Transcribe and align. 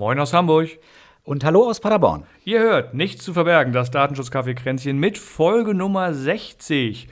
Moin 0.00 0.18
aus 0.18 0.32
Hamburg. 0.32 0.70
Und 1.24 1.44
hallo 1.44 1.68
aus 1.68 1.78
Paderborn. 1.78 2.24
Ihr 2.46 2.60
hört 2.60 2.94
Nichts 2.94 3.22
zu 3.22 3.34
verbergen, 3.34 3.74
das 3.74 3.90
Datenschutzkaffeekränzchen 3.90 4.98
mit 4.98 5.18
Folge 5.18 5.74
Nummer 5.74 6.14
60. 6.14 7.06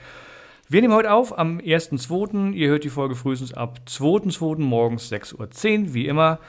Wir 0.67 0.81
nehmen 0.81 0.95
heute 0.95 1.13
auf 1.13 1.37
am 1.37 1.59
1.2. 1.59 2.53
Ihr 2.53 2.69
hört 2.69 2.83
die 2.83 2.89
Folge 2.89 3.13
frühestens 3.13 3.53
ab 3.53 3.81
2.2. 3.87 4.61
morgens 4.61 5.11
6.10 5.11 5.35
Uhr, 5.81 5.93
wie 5.93 6.07
immer. 6.07 6.39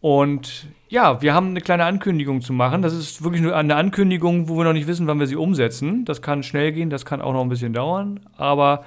Und 0.00 0.66
ja, 0.88 1.22
wir 1.22 1.32
haben 1.32 1.50
eine 1.50 1.60
kleine 1.60 1.84
Ankündigung 1.84 2.40
zu 2.40 2.52
machen. 2.52 2.82
Das 2.82 2.92
ist 2.92 3.22
wirklich 3.22 3.42
nur 3.42 3.54
eine 3.54 3.76
Ankündigung, 3.76 4.48
wo 4.48 4.56
wir 4.56 4.64
noch 4.64 4.72
nicht 4.72 4.88
wissen, 4.88 5.06
wann 5.06 5.20
wir 5.20 5.28
sie 5.28 5.36
umsetzen. 5.36 6.04
Das 6.04 6.22
kann 6.22 6.42
schnell 6.42 6.72
gehen, 6.72 6.90
das 6.90 7.04
kann 7.04 7.22
auch 7.22 7.32
noch 7.32 7.42
ein 7.42 7.48
bisschen 7.48 7.72
dauern. 7.72 8.18
Aber 8.36 8.84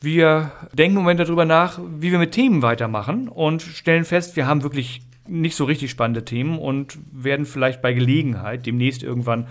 wir 0.00 0.52
denken 0.72 0.98
im 0.98 1.02
Moment 1.02 1.18
darüber 1.18 1.46
nach, 1.46 1.80
wie 1.98 2.12
wir 2.12 2.20
mit 2.20 2.30
Themen 2.30 2.62
weitermachen 2.62 3.28
und 3.28 3.60
stellen 3.60 4.04
fest, 4.04 4.36
wir 4.36 4.46
haben 4.46 4.62
wirklich 4.62 5.02
nicht 5.26 5.56
so 5.56 5.64
richtig 5.64 5.90
spannende 5.90 6.24
Themen 6.24 6.58
und 6.58 6.98
werden 7.12 7.46
vielleicht 7.46 7.82
bei 7.82 7.92
Gelegenheit 7.92 8.66
demnächst 8.66 9.02
irgendwann 9.02 9.46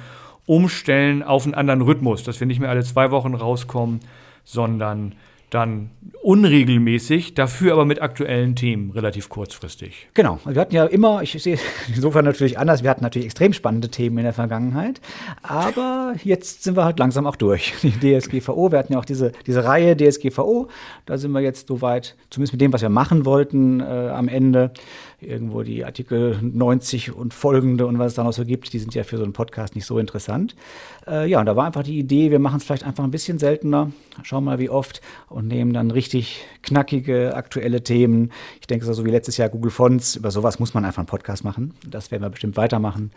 umstellen 0.45 1.23
auf 1.23 1.45
einen 1.45 1.53
anderen 1.53 1.81
Rhythmus, 1.81 2.23
dass 2.23 2.39
wir 2.39 2.47
nicht 2.47 2.59
mehr 2.59 2.69
alle 2.69 2.83
zwei 2.83 3.11
Wochen 3.11 3.33
rauskommen, 3.33 4.01
sondern 4.43 5.15
dann 5.53 5.91
unregelmäßig, 6.23 7.33
dafür 7.33 7.73
aber 7.73 7.85
mit 7.85 8.01
aktuellen 8.01 8.55
Themen 8.55 8.91
relativ 8.91 9.29
kurzfristig. 9.29 10.07
Genau. 10.13 10.39
Wir 10.45 10.61
hatten 10.61 10.73
ja 10.73 10.85
immer, 10.85 11.21
ich 11.21 11.31
sehe 11.33 11.55
es 11.55 11.61
insofern 11.95 12.25
natürlich 12.25 12.57
anders, 12.57 12.81
wir 12.81 12.89
hatten 12.89 13.03
natürlich 13.03 13.25
extrem 13.25 13.53
spannende 13.53 13.89
Themen 13.89 14.17
in 14.17 14.23
der 14.23 14.33
Vergangenheit, 14.33 15.01
aber 15.41 16.15
jetzt 16.23 16.63
sind 16.63 16.77
wir 16.77 16.85
halt 16.85 16.97
langsam 16.97 17.27
auch 17.27 17.35
durch. 17.35 17.73
Die 17.83 18.19
DSGVO, 18.19 18.71
wir 18.71 18.79
hatten 18.79 18.93
ja 18.93 18.99
auch 18.99 19.05
diese, 19.05 19.33
diese 19.45 19.65
Reihe 19.65 19.97
DSGVO, 19.97 20.69
da 21.05 21.17
sind 21.17 21.31
wir 21.31 21.41
jetzt 21.41 21.67
soweit, 21.67 22.15
zumindest 22.29 22.53
mit 22.53 22.61
dem, 22.61 22.73
was 22.73 22.81
wir 22.81 22.89
machen 22.89 23.25
wollten 23.25 23.81
äh, 23.81 23.83
am 23.83 24.27
Ende 24.27 24.71
irgendwo 25.19 25.63
die 25.63 25.85
Artikel 25.85 26.37
90 26.41 27.15
und 27.15 27.33
folgende 27.33 27.87
und 27.87 27.99
was 27.99 28.07
es 28.07 28.15
da 28.15 28.23
noch 28.23 28.33
so 28.33 28.45
gibt, 28.45 28.73
die 28.73 28.79
sind 28.79 28.93
ja 28.93 29.03
für 29.03 29.17
so 29.17 29.23
einen 29.23 29.33
Podcast 29.33 29.75
nicht 29.75 29.85
so 29.85 29.97
interessant. 29.97 30.55
Äh, 31.07 31.29
ja, 31.29 31.39
und 31.39 31.45
da 31.45 31.55
war 31.55 31.65
einfach 31.65 31.83
die 31.83 31.97
Idee, 31.97 32.31
wir 32.31 32.39
machen 32.39 32.57
es 32.57 32.63
vielleicht 32.63 32.85
einfach 32.85 33.03
ein 33.03 33.11
bisschen 33.11 33.39
seltener, 33.39 33.91
schauen 34.23 34.43
mal 34.43 34.59
wie 34.59 34.69
oft 34.69 35.01
und 35.29 35.42
nehmen 35.47 35.73
dann 35.73 35.91
richtig 35.91 36.45
knackige, 36.61 37.35
aktuelle 37.35 37.83
Themen. 37.83 38.31
Ich 38.59 38.67
denke, 38.67 38.85
so 38.85 39.05
wie 39.05 39.11
letztes 39.11 39.37
Jahr 39.37 39.49
Google 39.49 39.71
Fonts, 39.71 40.15
über 40.15 40.31
sowas 40.31 40.59
muss 40.59 40.73
man 40.73 40.85
einfach 40.85 40.99
einen 40.99 41.07
Podcast 41.07 41.43
machen. 41.43 41.73
Das 41.85 42.11
werden 42.11 42.23
wir 42.23 42.29
bestimmt 42.29 42.57
weitermachen. 42.57 43.11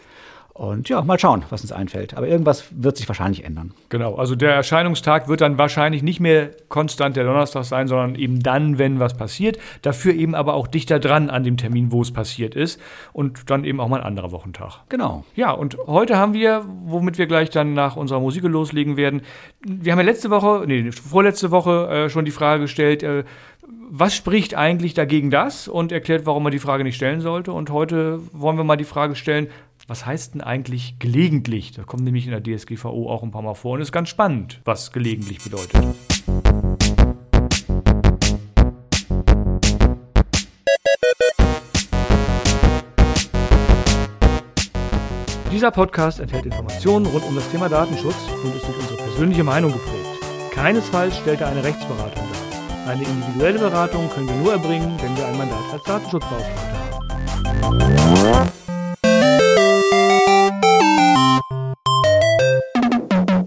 Und 0.56 0.88
ja, 0.88 1.02
mal 1.02 1.18
schauen, 1.18 1.44
was 1.50 1.60
uns 1.60 1.70
einfällt. 1.70 2.16
Aber 2.16 2.26
irgendwas 2.26 2.68
wird 2.70 2.96
sich 2.96 3.06
wahrscheinlich 3.06 3.44
ändern. 3.44 3.74
Genau, 3.90 4.14
also 4.14 4.34
der 4.34 4.54
Erscheinungstag 4.54 5.28
wird 5.28 5.42
dann 5.42 5.58
wahrscheinlich 5.58 6.02
nicht 6.02 6.18
mehr 6.18 6.50
konstant 6.70 7.14
der 7.14 7.24
Donnerstag 7.24 7.64
sein, 7.64 7.88
sondern 7.88 8.14
eben 8.14 8.40
dann, 8.40 8.78
wenn 8.78 8.98
was 8.98 9.18
passiert. 9.18 9.58
Dafür 9.82 10.14
eben 10.14 10.34
aber 10.34 10.54
auch 10.54 10.66
dichter 10.66 10.98
dran 10.98 11.28
an 11.28 11.44
dem 11.44 11.58
Termin, 11.58 11.92
wo 11.92 12.00
es 12.00 12.10
passiert 12.10 12.54
ist. 12.54 12.80
Und 13.12 13.50
dann 13.50 13.64
eben 13.64 13.80
auch 13.80 13.88
mal 13.88 14.00
ein 14.00 14.06
anderer 14.06 14.32
Wochentag. 14.32 14.80
Genau. 14.88 15.26
Ja, 15.34 15.50
und 15.50 15.76
heute 15.86 16.16
haben 16.16 16.32
wir, 16.32 16.64
womit 16.86 17.18
wir 17.18 17.26
gleich 17.26 17.50
dann 17.50 17.74
nach 17.74 17.96
unserer 17.96 18.20
Musik 18.20 18.42
loslegen 18.44 18.96
werden, 18.96 19.20
wir 19.60 19.92
haben 19.92 19.98
ja 19.98 20.06
letzte 20.06 20.30
Woche, 20.30 20.64
nee, 20.66 20.90
vorletzte 20.90 21.50
Woche 21.50 21.88
äh, 21.88 22.08
schon 22.08 22.24
die 22.24 22.30
Frage 22.30 22.62
gestellt, 22.62 23.02
äh, 23.02 23.24
was 23.90 24.14
spricht 24.14 24.54
eigentlich 24.54 24.94
dagegen 24.94 25.30
das 25.30 25.68
und 25.68 25.92
erklärt, 25.92 26.24
warum 26.24 26.42
man 26.42 26.52
die 26.52 26.58
Frage 26.58 26.82
nicht 26.82 26.96
stellen 26.96 27.20
sollte. 27.20 27.52
Und 27.52 27.70
heute 27.70 28.20
wollen 28.32 28.56
wir 28.56 28.64
mal 28.64 28.76
die 28.76 28.84
Frage 28.84 29.16
stellen, 29.16 29.48
was 29.86 30.04
heißt 30.04 30.34
denn 30.34 30.40
eigentlich 30.40 30.98
gelegentlich? 30.98 31.72
Das 31.72 31.86
kommt 31.86 32.02
nämlich 32.02 32.26
in 32.26 32.32
der 32.32 32.42
DSGVO 32.42 33.10
auch 33.10 33.22
ein 33.22 33.30
paar 33.30 33.42
Mal 33.42 33.54
vor 33.54 33.74
und 33.74 33.80
ist 33.80 33.92
ganz 33.92 34.08
spannend, 34.08 34.60
was 34.64 34.92
gelegentlich 34.92 35.42
bedeutet. 35.42 35.82
Dieser 45.52 45.70
Podcast 45.70 46.20
enthält 46.20 46.44
Informationen 46.44 47.06
rund 47.06 47.24
um 47.24 47.34
das 47.34 47.48
Thema 47.50 47.68
Datenschutz 47.68 48.16
und 48.44 48.54
ist 48.54 48.66
durch 48.66 48.78
unsere 48.78 48.96
persönliche 48.96 49.44
Meinung 49.44 49.72
geprägt. 49.72 50.06
Keinesfalls 50.50 51.16
stellt 51.16 51.40
er 51.40 51.48
eine 51.48 51.64
Rechtsberatung 51.64 52.24
dar. 52.32 52.92
Eine 52.92 53.04
individuelle 53.04 53.58
Beratung 53.58 54.10
können 54.10 54.28
wir 54.28 54.36
nur 54.36 54.52
erbringen, 54.52 54.98
wenn 55.00 55.16
wir 55.16 55.26
ein 55.26 55.38
Mandat 55.38 55.72
als 55.72 55.82
Datenschutzbeauftragter 55.84 56.82
haben. 57.62 58.65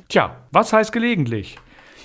Tja, 0.10 0.38
was 0.52 0.74
heißt 0.74 0.92
gelegentlich? 0.92 1.58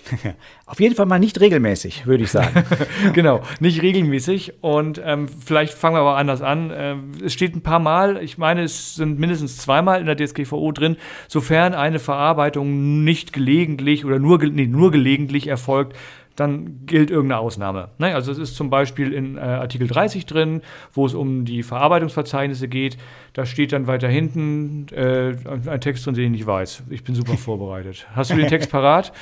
Auf 0.67 0.79
jeden 0.79 0.95
Fall 0.95 1.07
mal 1.07 1.19
nicht 1.19 1.41
regelmäßig, 1.41 2.07
würde 2.07 2.25
ich 2.25 2.31
sagen. 2.31 2.63
genau, 3.15 3.41
nicht 3.61 3.81
regelmäßig. 3.81 4.63
Und 4.63 5.01
ähm, 5.03 5.27
vielleicht 5.27 5.73
fangen 5.73 5.97
wir 5.97 6.01
aber 6.01 6.19
anders 6.19 6.43
an. 6.43 6.71
Ähm, 6.75 7.13
es 7.25 7.33
steht 7.33 7.57
ein 7.57 7.63
paar 7.63 7.79
Mal, 7.79 8.23
ich 8.23 8.37
meine, 8.37 8.63
es 8.63 8.95
sind 8.95 9.19
mindestens 9.19 9.57
zweimal 9.57 10.01
in 10.01 10.07
der 10.07 10.17
DSGVO 10.17 10.73
drin, 10.73 10.99
sofern 11.29 11.73
eine 11.73 11.99
Verarbeitung 11.99 13.05
nicht 13.05 13.33
gelegentlich 13.33 14.05
oder 14.05 14.19
nur, 14.19 14.37
nee, 14.39 14.67
nur 14.67 14.91
gelegentlich 14.91 15.47
erfolgt, 15.47 15.97
dann 16.37 16.87
gilt 16.87 17.11
irgendeine 17.11 17.41
Ausnahme. 17.41 17.91
Ne? 17.99 18.15
Also 18.15 18.33
es 18.33 18.39
ist 18.39 18.57
zum 18.57 18.71
Beispiel 18.71 19.13
in 19.13 19.37
äh, 19.37 19.41
Artikel 19.41 19.87
30 19.87 20.27
drin, 20.27 20.63
wo 20.93 21.07
es 21.07 21.15
um 21.15 21.45
die 21.45 21.63
Verarbeitungsverzeichnisse 21.63 22.69
geht. 22.69 22.97
Da 23.33 23.47
steht 23.47 23.73
dann 23.73 23.87
weiter 23.87 24.09
hinten 24.09 24.87
äh, 24.93 25.37
ein 25.67 25.81
Text 25.81 26.07
drin, 26.07 26.15
den 26.15 26.25
ich 26.25 26.41
nicht 26.41 26.47
weiß. 26.47 26.85
Ich 26.91 27.05
bin 27.05 27.15
super 27.15 27.37
vorbereitet. 27.37 28.07
Hast 28.15 28.31
du 28.31 28.37
den 28.37 28.49
Text 28.49 28.71
parat? 28.71 29.13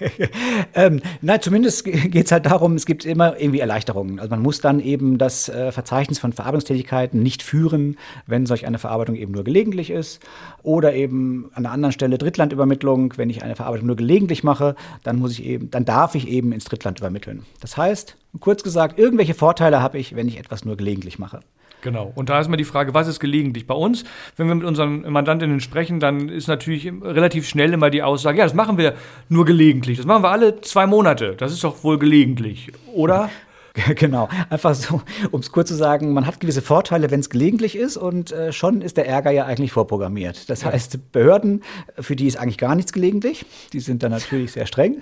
ähm, 0.74 1.00
nein, 1.20 1.40
zumindest 1.40 1.84
geht 1.84 2.26
es 2.26 2.32
halt 2.32 2.46
darum, 2.46 2.74
es 2.74 2.86
gibt 2.86 3.04
immer 3.04 3.38
irgendwie 3.38 3.60
Erleichterungen. 3.60 4.18
Also 4.18 4.30
man 4.30 4.42
muss 4.42 4.60
dann 4.60 4.80
eben 4.80 5.18
das 5.18 5.48
äh, 5.48 5.72
Verzeichnis 5.72 6.18
von 6.18 6.32
Verarbeitungstätigkeiten 6.32 7.22
nicht 7.22 7.42
führen, 7.42 7.96
wenn 8.26 8.46
solch 8.46 8.66
eine 8.66 8.78
Verarbeitung 8.78 9.14
eben 9.14 9.32
nur 9.32 9.44
gelegentlich 9.44 9.90
ist. 9.90 10.20
Oder 10.62 10.94
eben 10.94 11.50
an 11.54 11.64
einer 11.64 11.72
anderen 11.72 11.92
Stelle 11.92 12.18
Drittlandübermittlung, 12.18 13.14
wenn 13.16 13.30
ich 13.30 13.42
eine 13.42 13.56
Verarbeitung 13.56 13.86
nur 13.86 13.96
gelegentlich 13.96 14.42
mache, 14.44 14.74
dann 15.02 15.18
muss 15.18 15.32
ich 15.32 15.44
eben, 15.44 15.70
dann 15.70 15.84
darf 15.84 16.14
ich 16.14 16.28
eben 16.28 16.39
eben 16.40 16.52
ins 16.52 16.64
Drittland 16.64 16.98
übermitteln. 16.98 17.44
Das 17.60 17.76
heißt, 17.76 18.16
kurz 18.40 18.62
gesagt, 18.62 18.98
irgendwelche 18.98 19.34
Vorteile 19.34 19.82
habe 19.82 19.98
ich, 19.98 20.16
wenn 20.16 20.26
ich 20.26 20.38
etwas 20.38 20.64
nur 20.64 20.76
gelegentlich 20.76 21.18
mache. 21.18 21.40
Genau. 21.82 22.12
Und 22.14 22.28
da 22.28 22.40
ist 22.40 22.48
mal 22.48 22.56
die 22.56 22.64
Frage, 22.64 22.94
was 22.94 23.08
ist 23.08 23.20
gelegentlich? 23.20 23.66
Bei 23.66 23.74
uns, 23.74 24.04
wenn 24.36 24.48
wir 24.48 24.54
mit 24.54 24.64
unseren 24.64 25.10
Mandantinnen 25.10 25.60
sprechen, 25.60 26.00
dann 26.00 26.28
ist 26.28 26.48
natürlich 26.48 26.90
relativ 27.02 27.46
schnell 27.48 27.72
immer 27.72 27.90
die 27.90 28.02
Aussage, 28.02 28.38
ja, 28.38 28.44
das 28.44 28.54
machen 28.54 28.78
wir 28.78 28.94
nur 29.28 29.44
gelegentlich. 29.44 29.98
Das 29.98 30.06
machen 30.06 30.22
wir 30.22 30.30
alle 30.30 30.60
zwei 30.60 30.86
Monate. 30.86 31.34
Das 31.36 31.52
ist 31.52 31.64
doch 31.64 31.84
wohl 31.84 31.98
gelegentlich, 31.98 32.72
oder? 32.92 33.30
Genau, 33.96 34.28
einfach 34.48 34.74
so, 34.74 35.02
um 35.30 35.40
es 35.40 35.52
kurz 35.52 35.68
zu 35.68 35.74
sagen, 35.74 36.12
man 36.12 36.26
hat 36.26 36.40
gewisse 36.40 36.62
Vorteile, 36.62 37.10
wenn 37.10 37.20
es 37.20 37.30
gelegentlich 37.30 37.76
ist 37.76 37.96
und 37.96 38.32
äh, 38.32 38.52
schon 38.52 38.82
ist 38.82 38.96
der 38.96 39.06
Ärger 39.06 39.30
ja 39.30 39.46
eigentlich 39.46 39.72
vorprogrammiert. 39.72 40.48
Das 40.48 40.62
ja. 40.62 40.72
heißt, 40.72 41.12
Behörden, 41.12 41.62
für 41.98 42.16
die 42.16 42.26
ist 42.26 42.36
eigentlich 42.36 42.58
gar 42.58 42.74
nichts 42.74 42.92
gelegentlich, 42.92 43.44
die 43.72 43.80
sind 43.80 44.02
dann 44.02 44.12
natürlich 44.12 44.52
sehr 44.52 44.66
streng 44.66 45.00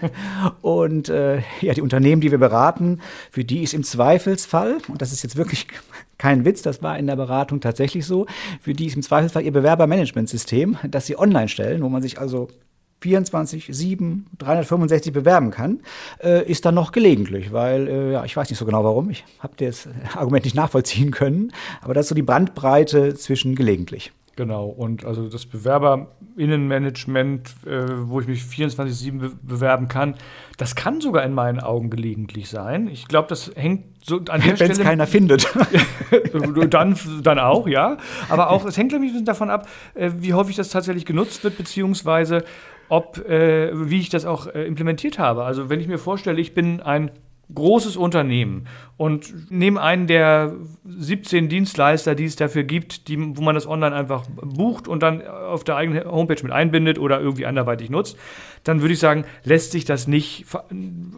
und 0.62 1.08
äh, 1.08 1.42
ja, 1.60 1.74
die 1.74 1.82
Unternehmen, 1.82 2.20
die 2.20 2.30
wir 2.30 2.38
beraten, 2.38 3.00
für 3.30 3.44
die 3.44 3.62
ist 3.62 3.74
im 3.74 3.84
Zweifelsfall, 3.84 4.78
und 4.88 5.02
das 5.02 5.12
ist 5.12 5.22
jetzt 5.22 5.36
wirklich 5.36 5.66
kein 6.18 6.44
Witz, 6.44 6.62
das 6.62 6.82
war 6.82 6.98
in 6.98 7.06
der 7.06 7.16
Beratung 7.16 7.60
tatsächlich 7.60 8.04
so, 8.04 8.26
für 8.60 8.72
die 8.72 8.86
ist 8.86 8.96
im 8.96 9.02
Zweifelsfall 9.02 9.44
ihr 9.44 9.52
Bewerbermanagementsystem, 9.52 10.76
das 10.88 11.06
sie 11.06 11.18
online 11.18 11.48
stellen, 11.48 11.82
wo 11.82 11.88
man 11.88 12.02
sich 12.02 12.18
also 12.18 12.48
24, 13.00 13.68
7, 13.70 14.26
365 14.38 15.12
bewerben 15.12 15.50
kann, 15.50 15.80
äh, 16.22 16.50
ist 16.50 16.64
dann 16.64 16.74
noch 16.74 16.92
gelegentlich, 16.92 17.52
weil, 17.52 17.88
äh, 17.88 18.12
ja, 18.12 18.24
ich 18.24 18.36
weiß 18.36 18.50
nicht 18.50 18.58
so 18.58 18.64
genau 18.64 18.84
warum, 18.84 19.10
ich 19.10 19.24
habe 19.38 19.54
das 19.56 19.88
Argument 20.14 20.44
nicht 20.44 20.56
nachvollziehen 20.56 21.10
können, 21.10 21.52
aber 21.80 21.94
das 21.94 22.06
ist 22.06 22.08
so 22.10 22.14
die 22.14 22.22
Bandbreite 22.22 23.14
zwischen 23.14 23.54
gelegentlich. 23.54 24.12
Genau, 24.38 24.66
und 24.66 25.04
also 25.04 25.28
das 25.28 25.44
Bewerberinnenmanagement, 25.46 27.56
äh, 27.66 27.86
wo 28.02 28.20
ich 28.20 28.28
mich 28.28 28.42
24-7 28.42 29.18
be 29.18 29.32
bewerben 29.42 29.88
kann, 29.88 30.14
das 30.56 30.76
kann 30.76 31.00
sogar 31.00 31.24
in 31.24 31.34
meinen 31.34 31.58
Augen 31.58 31.90
gelegentlich 31.90 32.48
sein. 32.48 32.86
Ich 32.86 33.08
glaube, 33.08 33.26
das 33.26 33.50
hängt 33.56 33.86
so 34.00 34.20
an 34.28 34.40
der 34.40 34.60
Wenn 34.60 34.70
es 34.70 34.78
keiner 34.78 35.08
findet. 35.08 35.52
dann, 36.70 36.96
dann 37.24 37.40
auch, 37.40 37.66
ja. 37.66 37.96
Aber 38.28 38.50
auch, 38.50 38.64
es 38.64 38.76
hängt, 38.76 38.90
glaube 38.90 39.06
ich, 39.06 39.24
davon 39.24 39.50
ab, 39.50 39.68
äh, 39.94 40.12
wie 40.18 40.34
häufig 40.34 40.54
das 40.54 40.68
tatsächlich 40.68 41.04
genutzt 41.04 41.42
wird, 41.42 41.58
beziehungsweise 41.58 42.44
ob, 42.88 43.18
äh, 43.28 43.70
wie 43.88 44.00
ich 44.00 44.08
das 44.08 44.24
auch 44.24 44.46
äh, 44.46 44.66
implementiert 44.66 45.18
habe. 45.18 45.44
Also 45.44 45.68
wenn 45.68 45.80
ich 45.80 45.88
mir 45.88 45.98
vorstelle, 45.98 46.40
ich 46.40 46.54
bin 46.54 46.80
ein 46.80 47.10
großes 47.54 47.96
Unternehmen 47.96 48.66
und 48.96 49.50
nehme 49.50 49.80
einen 49.80 50.06
der 50.06 50.52
17 50.86 51.48
Dienstleister, 51.48 52.14
die 52.14 52.24
es 52.24 52.36
dafür 52.36 52.64
gibt, 52.64 53.08
die, 53.08 53.18
wo 53.36 53.42
man 53.42 53.54
das 53.54 53.66
online 53.66 53.96
einfach 53.96 54.24
bucht 54.28 54.86
und 54.86 55.02
dann 55.02 55.26
auf 55.26 55.64
der 55.64 55.76
eigenen 55.76 56.04
Homepage 56.04 56.42
mit 56.42 56.52
einbindet 56.52 56.98
oder 56.98 57.20
irgendwie 57.20 57.46
anderweitig 57.46 57.88
nutzt, 57.88 58.18
dann 58.64 58.82
würde 58.82 58.92
ich 58.94 59.00
sagen, 59.00 59.24
lässt 59.44 59.72
sich 59.72 59.84
das 59.86 60.06
nicht 60.06 60.44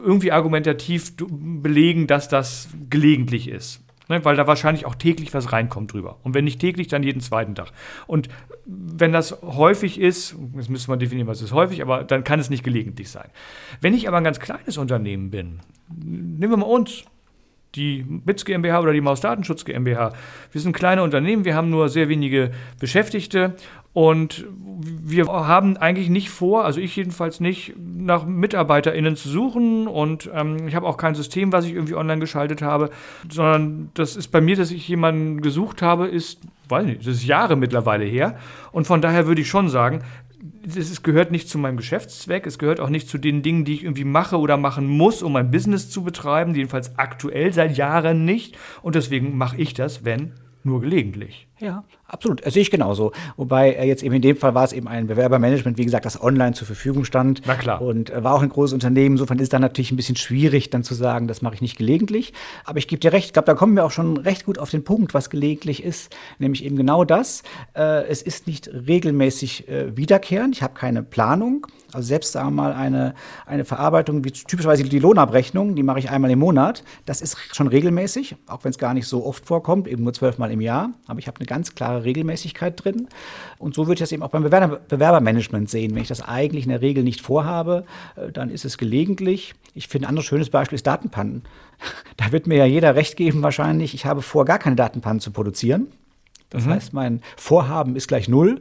irgendwie 0.05 0.31
argumentativ 0.31 1.15
belegen, 1.17 2.07
dass 2.07 2.29
das 2.29 2.69
gelegentlich 2.89 3.49
ist. 3.49 3.83
Ne, 4.11 4.25
weil 4.25 4.35
da 4.35 4.49
wahrscheinlich 4.49 4.87
auch 4.87 4.97
täglich 4.97 5.33
was 5.35 5.53
reinkommt 5.53 5.93
drüber. 5.93 6.19
Und 6.25 6.35
wenn 6.35 6.43
nicht 6.45 6.61
täglich, 6.61 6.89
dann 6.89 7.05
jeden 7.05 7.21
zweiten 7.21 7.55
Tag. 7.55 7.71
Und 8.09 8.29
wenn 8.67 9.13
das 9.13 9.41
häufig 9.43 10.01
ist, 10.01 10.35
das 10.57 10.69
müsste 10.69 10.91
man 10.91 10.99
definieren, 10.99 11.29
was 11.29 11.41
ist 11.41 11.53
häufig, 11.53 11.81
aber 11.81 12.03
dann 12.03 12.25
kann 12.25 12.41
es 12.41 12.51
nicht 12.51 12.65
gelegentlich 12.65 13.09
sein. 13.09 13.29
Wenn 13.81 13.95
ich 13.95 14.09
aber 14.09 14.17
ein 14.17 14.25
ganz 14.25 14.41
kleines 14.41 14.79
Unternehmen 14.79 15.31
bin, 15.31 15.61
nehmen 15.95 16.53
wir 16.53 16.57
mal 16.57 16.67
uns, 16.67 17.05
die 17.75 18.05
BITS 18.09 18.45
GmbH 18.45 18.81
oder 18.81 18.93
die 18.93 19.01
Maus 19.01 19.21
Datenschutz 19.21 19.65
GmbH. 19.65 20.13
Wir 20.53 20.61
sind 20.61 20.73
kleine 20.73 21.03
Unternehmen, 21.03 21.45
wir 21.45 21.55
haben 21.55 21.71
nur 21.71 21.89
sehr 21.89 22.09
wenige 22.09 22.51
Beschäftigte 22.79 23.55
und 23.93 24.47
wir 24.83 25.27
haben 25.27 25.77
eigentlich 25.77 26.09
nicht 26.11 26.31
vor, 26.31 26.65
also 26.65 26.81
ich 26.81 26.95
jedenfalls 26.95 27.41
nicht, 27.41 27.75
nach 27.77 28.25
MitarbeiterInnen 28.25 29.17
zu 29.17 29.29
suchen. 29.29 29.89
Und 29.89 30.31
ähm, 30.33 30.69
ich 30.69 30.77
habe 30.77 30.87
auch 30.87 30.97
kein 30.97 31.17
System, 31.17 31.53
was 31.53 31.65
ich 31.65 31.75
irgendwie 31.75 31.97
online 31.97 32.21
geschaltet 32.21 32.63
habe, 32.63 32.91
sondern 33.29 33.91
das 33.95 34.15
ist 34.15 34.29
bei 34.29 34.41
mir, 34.41 34.57
dass 34.57 34.71
ich 34.71 34.87
jemanden 34.87 35.41
gesucht 35.41 35.83
habe, 35.83 36.07
ist, 36.07 36.41
weiß 36.69 36.87
nicht, 36.87 37.01
das 37.01 37.17
ist 37.17 37.25
Jahre 37.25 37.57
mittlerweile 37.57 38.05
her. 38.05 38.39
Und 38.71 38.87
von 38.87 39.03
daher 39.03 39.27
würde 39.27 39.41
ich 39.41 39.49
schon 39.49 39.69
sagen, 39.69 40.03
es 40.65 41.03
gehört 41.03 41.31
nicht 41.31 41.49
zu 41.49 41.59
meinem 41.59 41.77
Geschäftszweck, 41.77 42.47
es 42.47 42.59
gehört 42.59 42.81
auch 42.81 42.89
nicht 42.89 43.09
zu 43.09 43.19
den 43.19 43.43
Dingen, 43.43 43.65
die 43.65 43.75
ich 43.75 43.85
irgendwie 43.85 44.05
mache 44.05 44.39
oder 44.39 44.57
machen 44.57 44.87
muss, 44.87 45.23
um 45.23 45.33
mein 45.33 45.51
Business 45.51 45.91
zu 45.91 46.03
betreiben, 46.03 46.55
jedenfalls 46.55 46.99
aktuell 46.99 47.53
seit 47.53 47.77
Jahren 47.77 48.25
nicht. 48.25 48.57
Und 48.83 48.95
deswegen 48.95 49.37
mache 49.37 49.59
ich 49.59 49.75
das, 49.75 50.05
wenn 50.05 50.33
nur 50.63 50.81
gelegentlich. 50.81 51.50
Ja, 51.61 51.85
absolut. 52.09 52.45
Das 52.45 52.55
sehe 52.55 52.63
ich 52.63 52.71
genauso. 52.71 53.13
Wobei 53.37 53.73
äh, 53.73 53.87
jetzt 53.87 54.03
eben 54.03 54.15
in 54.15 54.23
dem 54.23 54.37
Fall 54.37 54.55
war 54.55 54.65
es 54.65 54.73
eben 54.73 54.89
ein 54.89 55.07
Bewerbermanagement, 55.07 55.77
wie 55.77 55.85
gesagt, 55.85 56.07
das 56.07 56.21
online 56.23 56.55
zur 56.55 56.67
Verfügung 56.67 57.05
stand. 57.05 57.43
Na 57.47 57.55
klar. 57.55 57.83
Und 57.83 58.09
äh, 58.09 58.25
war 58.25 58.35
auch 58.35 58.43
ein 58.43 58.49
großes 58.49 58.73
Unternehmen. 58.73 59.17
Insofern 59.17 59.39
ist 59.39 59.53
dann 59.53 59.61
natürlich 59.61 59.93
ein 59.93 59.97
bisschen 59.97 60.17
schwierig, 60.17 60.71
dann 60.71 60.85
zu 60.85 60.95
sagen, 60.95 61.29
das 61.29 61.43
mache 61.43 61.55
ich 61.57 61.61
nicht 61.61 61.77
gelegentlich. 61.77 62.33
Aber 62.65 62.79
ich 62.79 62.89
gebe 62.89 63.01
dir 63.01 63.13
recht, 63.13 63.27
ich 63.27 63.33
glaube, 63.35 63.47
da 63.47 63.55
kommen 63.55 63.75
wir 63.75 63.85
auch 63.85 63.91
schon 63.91 64.17
recht 64.17 64.47
gut 64.47 64.59
auf 64.59 64.71
den 64.71 64.85
Punkt, 64.85 65.13
was 65.13 65.29
gelegentlich 65.29 65.85
ist. 65.85 66.15
Nämlich 66.39 66.65
eben 66.65 66.77
genau 66.77 67.05
das. 67.05 67.43
Äh, 67.77 68.07
es 68.07 68.23
ist 68.23 68.47
nicht 68.47 68.69
regelmäßig 68.69 69.69
äh, 69.69 69.95
wiederkehrend. 69.97 70.57
Ich 70.57 70.63
habe 70.63 70.73
keine 70.73 71.03
Planung. 71.03 71.67
Also 71.93 72.07
selbst 72.07 72.33
sagen 72.33 72.49
wir 72.49 72.63
mal 72.63 72.73
eine, 72.73 73.15
eine 73.47 73.65
Verarbeitung 73.65 74.25
wie 74.25 74.31
typischerweise 74.31 74.85
die 74.85 74.99
Lohnabrechnung, 74.99 75.75
die 75.75 75.83
mache 75.83 75.99
ich 75.99 76.11
einmal 76.11 76.31
im 76.31 76.39
Monat. 76.39 76.85
Das 77.05 77.21
ist 77.21 77.37
schon 77.53 77.67
regelmäßig, 77.67 78.37
auch 78.47 78.65
wenn 78.65 78.71
es 78.71 78.79
gar 78.79 78.95
nicht 78.95 79.07
so 79.07 79.27
oft 79.27 79.45
vorkommt, 79.45 79.89
eben 79.89 80.05
nur 80.05 80.13
zwölfmal 80.13 80.51
im 80.53 80.61
Jahr. 80.61 80.91
Aber 81.07 81.19
ich 81.19 81.27
habe 81.27 81.39
eine 81.39 81.47
ganz 81.51 81.75
klare 81.75 82.05
Regelmäßigkeit 82.05 82.83
drin. 82.83 83.09
Und 83.59 83.75
so 83.75 83.83
würde 83.83 83.95
ich 83.95 83.99
das 83.99 84.13
eben 84.13 84.23
auch 84.23 84.31
beim 84.31 84.45
Bewerber 84.45 84.81
Bewerbermanagement 84.89 85.69
sehen. 85.69 85.95
Wenn 85.95 86.03
ich 86.03 86.09
das 86.09 86.23
eigentlich 86.23 86.65
in 86.65 86.71
der 86.71 86.81
Regel 86.81 87.03
nicht 87.03 87.21
vorhabe, 87.21 87.85
äh, 88.17 88.31
dann 88.31 88.51
ist 88.51 88.65
es 88.65 88.79
gelegentlich. 88.79 89.55
Ich 89.75 89.89
finde, 89.89 90.07
ein 90.07 90.11
anderes 90.11 90.27
schönes 90.27 90.49
Beispiel 90.49 90.77
ist 90.77 90.87
Datenpannen. 90.87 91.43
Da 92.19 92.33
wird 92.33 92.47
mir 92.47 92.57
ja 92.57 92.67
jeder 92.67 92.95
recht 92.95 93.17
geben 93.17 93.43
wahrscheinlich, 93.43 93.95
ich 93.95 94.05
habe 94.05 94.21
vor, 94.21 94.45
gar 94.45 94.59
keine 94.59 94.77
Datenpannen 94.77 95.21
zu 95.21 95.31
produzieren. 95.31 95.87
Das 96.51 96.67
mhm. 96.67 96.71
heißt, 96.71 96.93
mein 96.93 97.23
Vorhaben 97.37 97.97
ist 97.97 98.09
gleich 98.09 98.29
null. 98.29 98.61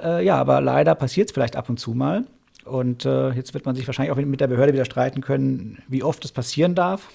Äh, 0.00 0.24
ja, 0.24 0.36
aber 0.36 0.60
leider 0.60 0.94
passiert 0.94 1.28
es 1.28 1.34
vielleicht 1.34 1.56
ab 1.56 1.68
und 1.68 1.80
zu 1.80 1.92
mal. 1.92 2.24
Und 2.64 3.04
äh, 3.04 3.30
jetzt 3.30 3.52
wird 3.52 3.66
man 3.66 3.74
sich 3.74 3.86
wahrscheinlich 3.88 4.12
auch 4.12 4.16
mit 4.16 4.40
der 4.40 4.46
Behörde 4.46 4.72
wieder 4.72 4.84
streiten 4.84 5.20
können, 5.22 5.82
wie 5.88 6.04
oft 6.04 6.24
es 6.24 6.30
passieren 6.30 6.76
darf, 6.76 7.08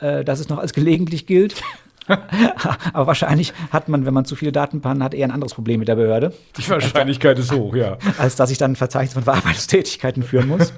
äh, 0.00 0.22
dass 0.24 0.40
es 0.40 0.48
noch 0.50 0.58
als 0.58 0.74
gelegentlich 0.74 1.26
gilt. 1.26 1.62
Aber 2.92 3.06
wahrscheinlich 3.06 3.52
hat 3.70 3.88
man, 3.88 4.06
wenn 4.06 4.14
man 4.14 4.24
zu 4.24 4.36
viele 4.36 4.52
Datenpannen 4.52 5.02
hat, 5.02 5.14
eher 5.14 5.26
ein 5.26 5.30
anderes 5.30 5.54
Problem 5.54 5.80
mit 5.80 5.88
der 5.88 5.96
Behörde. 5.96 6.32
Die 6.56 6.68
Wahrscheinlichkeit 6.68 7.38
ist 7.38 7.52
hoch, 7.52 7.74
ja. 7.74 7.96
Als 8.18 8.36
dass 8.36 8.50
ich 8.50 8.58
dann 8.58 8.72
ein 8.72 8.76
Verzeichnis 8.76 9.14
von 9.14 9.22
Verarbeitungstätigkeiten 9.22 10.22
führen 10.22 10.48
muss. 10.48 10.72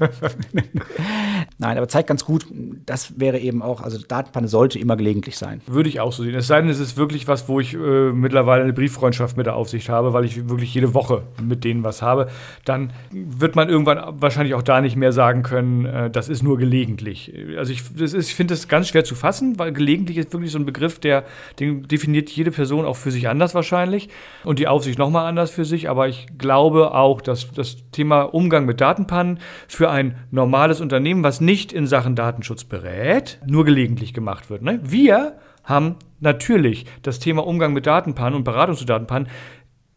Nein, 1.59 1.79
aber 1.79 1.89
zeigt 1.89 2.09
ganz 2.09 2.25
gut, 2.25 2.47
das 2.87 3.19
wäre 3.19 3.39
eben 3.39 3.63
auch, 3.63 3.81
also 3.81 3.99
Datenpanne 3.99 4.49
sollte 4.49 4.79
immer 4.79 4.97
gelegentlich 4.97 5.37
sein. 5.39 5.61
Würde 5.67 5.89
ich 5.89 6.01
auch 6.01 6.13
so 6.13 6.23
sehen. 6.23 6.35
Es 6.35 6.47
sei 6.47 6.61
denn, 6.61 6.71
es 6.71 6.81
ist 6.81 6.97
wirklich 6.97 7.29
was, 7.29 7.49
wo 7.49 7.61
ich 7.61 7.75
äh, 7.75 7.77
mittlerweile 8.13 8.63
eine 8.63 8.73
Brieffreundschaft 8.73 9.37
mit 9.37 9.47
der 9.47 9.57
Aufsicht 9.57 9.89
habe, 9.89 10.13
weil 10.13 10.25
ich 10.25 10.49
wirklich 10.49 10.75
jede 10.75 10.95
Woche 10.95 11.23
mit 11.43 11.65
denen 11.65 11.85
was 11.85 12.03
habe. 12.03 12.29
Dann 12.65 12.93
wird 13.11 13.57
man 13.57 13.69
irgendwann 13.69 14.21
wahrscheinlich 14.21 14.55
auch 14.55 14.63
da 14.63 14.81
nicht 14.81 14.97
mehr 14.97 15.13
sagen 15.13 15.43
können, 15.43 15.85
äh, 15.85 16.11
das 16.11 16.29
ist 16.29 16.43
nur 16.43 16.59
gelegentlich. 16.59 17.33
Also 17.57 17.73
ich, 17.73 17.83
ich 17.99 18.35
finde 18.35 18.55
das 18.55 18.69
ganz 18.69 18.89
schwer 18.89 19.05
zu 19.05 19.15
fassen, 19.15 19.59
weil 19.59 19.73
gelegentlich 19.73 20.19
ist 20.19 20.33
wirklich 20.33 20.53
so 20.53 20.59
ein 20.59 20.67
Begriff, 20.67 20.99
der 20.99 21.22
den 21.59 21.83
definiert 21.83 22.31
jede 22.31 22.51
Person 22.51 22.85
auch 22.85 22.97
für 22.97 23.11
sich 23.11 23.29
anders 23.29 23.55
wahrscheinlich 23.55 24.09
und 24.45 24.59
die 24.59 24.69
Aufsicht 24.69 24.99
nochmal 24.99 25.27
anders 25.27 25.51
für 25.51 25.65
sich. 25.65 25.89
Aber 25.89 26.09
ich 26.09 26.27
glaube 26.39 26.95
auch, 26.95 27.21
dass 27.21 27.53
das 27.53 27.91
Thema 27.91 28.23
Umgang 28.23 28.65
mit 28.65 28.81
Datenpannen 28.81 29.39
für 29.69 29.91
ein 29.91 30.17
normales 30.31 30.81
Unternehmen, 30.81 31.25
was 31.25 31.41
nicht 31.41 31.73
in 31.73 31.87
Sachen 31.87 32.17
Datenschutz 32.17 32.65
berät, 32.65 33.39
nur 33.47 33.65
gelegentlich 33.65 34.15
gemacht 34.15 34.51
wird. 34.51 34.63
Ne? 34.63 34.81
Wir 34.83 35.37
haben 35.65 35.97
natürlich 36.21 36.87
das 37.03 37.19
Thema 37.19 37.47
Umgang 37.47 37.73
mit 37.73 37.87
Datenpannen 37.87 38.35
und 38.35 38.45
Beratung 38.45 38.77
zu 38.77 38.85
Datenpannen 38.85 39.29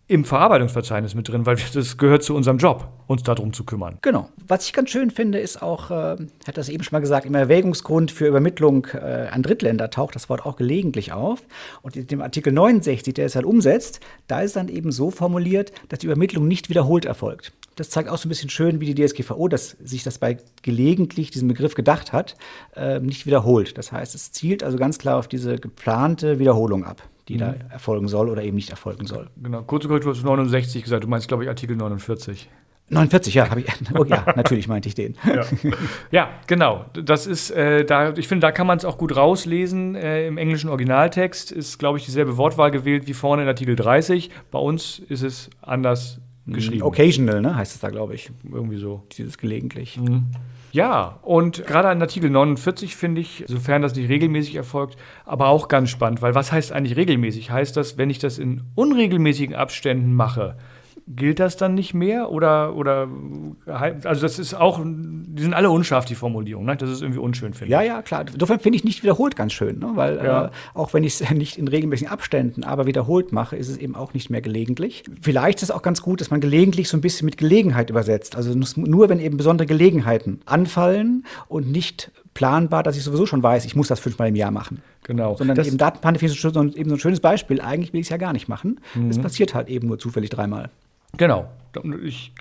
im 0.08 0.24
Verarbeitungsverzeichnis 0.24 1.16
mit 1.16 1.28
drin, 1.28 1.46
weil 1.46 1.58
das 1.74 1.98
gehört 1.98 2.24
zu 2.24 2.36
unserem 2.36 2.58
Job, 2.58 2.88
uns 3.08 3.24
darum 3.24 3.54
zu 3.54 3.64
kümmern. 3.64 3.98
Genau. 4.02 4.30
Was 4.48 4.66
ich 4.66 4.74
ganz 4.74 4.92
schön 4.92 5.10
finde, 5.10 5.40
ist 5.40 5.62
auch, 5.62 5.90
äh, 5.90 6.18
hat 6.48 6.58
das 6.58 6.70
eben 6.70 6.84
schon 6.84 6.96
mal 6.96 7.00
gesagt, 7.00 7.26
im 7.26 7.34
Erwägungsgrund 7.34 8.12
für 8.12 8.28
Übermittlung 8.28 8.88
äh, 8.94 9.28
an 9.32 9.42
Drittländer 9.42 9.90
taucht 9.90 10.16
das 10.16 10.30
Wort 10.30 10.46
auch 10.46 10.58
gelegentlich 10.58 11.12
auf. 11.12 11.42
Und 11.82 11.96
in 11.96 12.08
dem 12.08 12.22
Artikel 12.22 12.54
69, 12.54 13.14
der 13.16 13.26
es 13.26 13.36
halt 13.36 13.46
umsetzt, 13.46 14.00
da 14.28 14.42
ist 14.42 14.56
dann 14.56 14.70
eben 14.70 14.92
so 14.92 15.10
formuliert, 15.10 15.72
dass 15.90 16.00
die 16.00 16.06
Übermittlung 16.06 16.48
nicht 16.48 16.70
wiederholt 16.70 17.06
erfolgt. 17.06 17.54
Das 17.76 17.90
zeigt 17.90 18.08
auch 18.08 18.18
so 18.18 18.28
ein 18.28 18.30
bisschen 18.30 18.50
schön, 18.50 18.80
wie 18.80 18.94
die 18.94 19.06
DSGVO 19.06 19.50
dass 19.50 19.72
sich 19.84 20.04
das 20.04 20.20
bei 20.20 20.38
gelegentlich 20.62 21.32
diesen 21.32 21.48
Begriff 21.48 21.76
gedacht 21.76 22.14
hat, 22.14 22.36
äh, 22.76 23.00
nicht 23.00 23.26
wiederholt. 23.26 23.78
Das 23.78 23.92
heißt, 23.92 24.16
es 24.16 24.32
zielt 24.32 24.64
also 24.64 24.78
ganz 24.78 24.98
klar 24.98 25.18
auf 25.18 25.28
diese 25.28 25.58
geplante 25.58 26.40
Wiederholung 26.40 26.86
ab 26.86 27.02
die 27.28 27.36
mhm. 27.36 27.40
da 27.40 27.56
erfolgen 27.70 28.08
soll 28.08 28.30
oder 28.30 28.44
eben 28.44 28.56
nicht 28.56 28.70
erfolgen 28.70 29.06
soll. 29.06 29.30
Genau, 29.42 29.62
kurze 29.64 29.88
Korrektur 29.88 30.14
hast 30.14 30.22
du 30.22 30.28
69 30.28 30.84
gesagt, 30.84 31.04
du 31.04 31.08
meinst, 31.08 31.28
glaube 31.28 31.44
ich, 31.44 31.50
Artikel 31.50 31.76
49. 31.76 32.50
49, 32.88 33.34
ja, 33.34 33.50
habe 33.50 33.62
ich. 33.62 33.68
Oh, 33.98 34.04
ja, 34.04 34.26
natürlich 34.36 34.68
meinte 34.68 34.88
ich 34.88 34.96
den. 34.96 35.16
Ja, 35.26 35.46
ja 36.12 36.30
genau. 36.46 36.86
Das 36.94 37.26
ist, 37.26 37.50
äh, 37.50 37.84
da, 37.84 38.14
ich 38.14 38.28
finde, 38.28 38.46
da 38.46 38.52
kann 38.52 38.68
man 38.68 38.78
es 38.78 38.86
auch 38.86 39.00
gut 39.00 39.16
rauslesen. 39.16 39.96
Äh, 39.96 40.28
Im 40.28 40.38
englischen 40.38 40.70
Originaltext 40.70 41.52
ist, 41.52 41.80
glaube 41.80 41.98
ich, 41.98 42.06
dieselbe 42.06 42.38
Wortwahl 42.38 42.70
gewählt 42.70 43.08
wie 43.08 43.14
vorne 43.14 43.42
in 43.42 43.48
Artikel 43.48 43.76
30. 43.76 44.30
Bei 44.52 44.60
uns 44.60 45.00
ist 45.00 45.24
es 45.24 45.50
anders. 45.62 46.20
Geschrieben. 46.54 46.84
Occasional, 46.84 47.42
ne, 47.42 47.56
heißt 47.56 47.76
es 47.76 47.82
da, 47.82 47.90
glaube 47.90 48.16
ich. 48.16 48.32
Irgendwie 48.50 48.78
so. 48.78 49.04
Dieses 49.18 49.38
gelegentlich. 49.38 50.00
Mhm. 50.00 50.26
Ja, 50.72 51.20
und 51.22 51.66
gerade 51.66 51.88
an 51.88 52.02
Artikel 52.02 52.30
49 52.30 52.98
finde 52.98 53.22
ich, 53.22 53.46
sofern 53.48 53.82
das 53.82 53.96
nicht 53.96 54.10
regelmäßig 54.10 54.56
erfolgt, 54.56 54.98
aber 55.26 55.48
auch 55.48 55.70
ganz 55.70 55.90
spannend, 55.90 56.22
weil 56.22 56.36
was 56.36 56.52
heißt 56.52 56.74
eigentlich 56.74 56.98
regelmäßig? 56.98 57.50
Heißt 57.50 57.78
das, 57.78 57.98
wenn 57.98 58.10
ich 58.10 58.20
das 58.20 58.40
in 58.40 58.64
unregelmäßigen 58.76 59.56
Abständen 59.56 60.14
mache, 60.14 60.58
gilt 61.08 61.40
das 61.40 61.56
dann 61.58 61.76
nicht 61.76 61.94
mehr? 61.94 62.32
Oder, 62.32 62.76
oder 62.76 63.08
also 63.66 64.22
das 64.22 64.40
ist 64.40 64.54
auch, 64.54 64.82
die 64.84 65.42
sind 65.42 65.54
alle 65.54 65.70
unscharf, 65.70 66.06
die 66.06 66.16
Formulierungen, 66.16 66.68
ne? 66.68 66.78
Das 66.78 66.90
ist 66.90 67.02
irgendwie 67.02 67.20
unschön, 67.20 67.54
finde 67.54 67.66
ich. 67.66 67.72
Ja, 67.72 67.82
ja, 67.82 68.02
klar. 68.02 68.26
Insofern 68.32 68.60
finde 68.60 68.78
ich 68.78 68.84
nicht 68.84 69.04
wiederholt 69.04 69.36
ganz 69.36 69.54
schön, 69.54 69.80
ne? 69.80 69.92
weil 69.94 70.18
ja. 70.18 70.46
äh, 70.46 70.50
auch 70.74 70.94
wenn 70.94 71.04
ich 71.04 71.20
es 71.20 71.30
nicht 71.32 71.58
in 71.58 71.68
regelmäßigen 71.68 72.12
Abständen, 72.12 72.64
aber 72.64 72.88
wiederholt 72.88 73.32
mache, 73.32 73.56
ist 73.56 73.70
es 73.70 73.78
eben 73.78 73.96
auch 73.96 74.14
nicht 74.14 74.30
mehr 74.30 74.42
gelegentlich. 74.42 75.04
Vielleicht 75.22 75.58
ist 75.60 75.64
es 75.64 75.72
auch 75.72 75.84
ganz 75.84 76.02
gut, 76.02 76.22
dass 76.22 76.32
man 76.32 76.42
gelegentlich 76.42 76.90
so 76.90 76.98
ein 76.98 77.02
bisschen 77.02 77.26
mit 77.26 77.38
Gelegenheit 77.38 77.90
übersetzt. 77.90 78.36
Also 78.36 78.58
nur 78.76 79.10
wenn 79.10 79.20
eben 79.20 79.38
besondere 79.38 79.68
Gelegenheiten 79.68 80.42
anfallen 80.46 81.26
und 81.48 81.72
nicht 81.72 82.12
planbar, 82.34 82.84
dass 82.84 82.98
ich 82.98 83.04
sowieso 83.04 83.26
schon 83.26 83.44
weiß, 83.44 83.66
ich 83.66 83.76
muss 83.76 83.88
das 83.88 84.00
fünfmal 84.00 84.30
im 84.30 84.36
Jahr 84.36 84.52
machen. 84.52 84.82
Genau. 85.04 85.36
Sondern 85.36 85.56
das 85.56 85.68
eben 85.68 85.78
Datenpanne 85.78 86.18
so, 86.18 86.50
eben 86.50 86.90
so 86.90 86.96
ein 86.96 87.00
schönes 87.00 87.20
Beispiel. 87.20 87.62
Eigentlich 87.62 87.94
will 87.94 88.02
ich 88.02 88.08
es 88.08 88.10
ja 88.10 88.18
gar 88.18 88.34
nicht 88.34 88.48
machen. 88.48 88.80
Mhm. 88.96 89.10
Es 89.10 89.20
passiert 89.20 89.54
halt 89.54 89.70
eben 89.70 89.88
nur 89.88 90.00
zufällig 90.00 90.32
dreimal. 90.32 90.70
Genau. 91.18 91.50
Ich, 92.04 92.32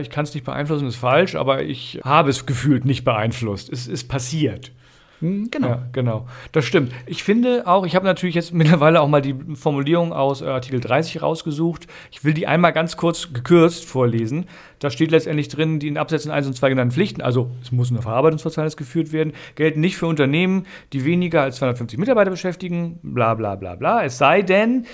ich 0.00 0.10
kann 0.10 0.24
es 0.24 0.34
nicht 0.34 0.44
beeinflussen, 0.44 0.86
ist 0.86 0.96
falsch, 0.96 1.36
aber 1.36 1.62
ich 1.62 2.00
habe 2.04 2.28
es 2.28 2.44
gefühlt 2.44 2.84
nicht 2.84 3.04
beeinflusst. 3.04 3.72
Es 3.72 3.86
ist 3.86 4.08
passiert. 4.08 4.72
Hm, 5.20 5.48
genau. 5.50 5.68
Ja, 5.68 5.82
genau. 5.92 6.26
Das 6.52 6.66
stimmt. 6.66 6.92
Ich 7.06 7.24
finde 7.24 7.66
auch, 7.66 7.86
ich 7.86 7.94
habe 7.96 8.04
natürlich 8.04 8.34
jetzt 8.34 8.52
mittlerweile 8.54 9.00
auch 9.00 9.08
mal 9.08 9.22
die 9.22 9.34
Formulierung 9.54 10.12
aus 10.12 10.42
äh, 10.42 10.46
Artikel 10.46 10.80
30 10.80 11.22
rausgesucht. 11.22 11.86
Ich 12.10 12.24
will 12.24 12.34
die 12.34 12.46
einmal 12.46 12.74
ganz 12.74 12.98
kurz 12.98 13.32
gekürzt 13.32 13.86
vorlesen. 13.86 14.46
Da 14.80 14.90
steht 14.90 15.10
letztendlich 15.12 15.48
drin, 15.48 15.78
die 15.78 15.88
in 15.88 15.96
Absätzen 15.96 16.30
1 16.30 16.46
und 16.46 16.54
2 16.54 16.68
genannten 16.68 16.92
Pflichten, 16.92 17.22
also 17.22 17.50
es 17.62 17.72
muss 17.72 17.90
ein 17.90 18.02
Verarbeitungsverzeichnis 18.02 18.76
geführt 18.76 19.12
werden, 19.12 19.32
gelten 19.54 19.80
nicht 19.80 19.96
für 19.96 20.06
Unternehmen, 20.06 20.66
die 20.92 21.06
weniger 21.06 21.40
als 21.40 21.56
250 21.56 21.98
Mitarbeiter 21.98 22.30
beschäftigen, 22.30 22.98
bla 23.02 23.32
bla 23.32 23.54
bla 23.54 23.76
bla. 23.76 24.04
Es 24.04 24.18
sei 24.18 24.42
denn, 24.42 24.84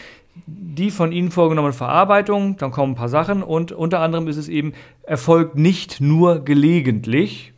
die 0.46 0.90
von 0.90 1.12
Ihnen 1.12 1.30
vorgenommene 1.30 1.72
Verarbeitung, 1.72 2.56
dann 2.56 2.70
kommen 2.70 2.92
ein 2.92 2.96
paar 2.96 3.08
Sachen 3.08 3.42
und 3.42 3.72
unter 3.72 4.00
anderem 4.00 4.28
ist 4.28 4.36
es 4.36 4.48
eben, 4.48 4.72
erfolgt 5.02 5.56
nicht 5.56 6.00
nur 6.00 6.44
gelegentlich 6.44 7.52